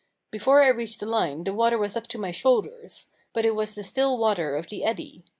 [0.31, 3.75] Before I reached the line the water was up to my shoulders; but it was
[3.75, 5.21] the still water of the eddy.